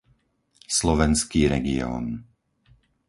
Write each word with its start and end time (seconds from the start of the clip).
slovenský 0.77 1.41
región 1.51 2.05